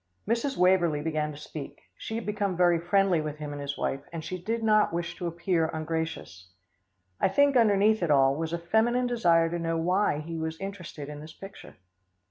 [0.27, 0.57] Mrs.
[0.57, 1.79] Waverlee began to speak.
[1.95, 5.15] She had become very friendly with him and his wife, and she did not wish
[5.17, 6.47] to appear ungracious.
[7.19, 10.59] Then I think underneath it all, was a feminine desire to know why he was
[10.59, 11.75] interested in this picture.